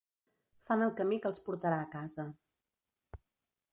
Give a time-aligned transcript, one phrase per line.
[0.69, 2.27] Fan el camí que els portarà a casa.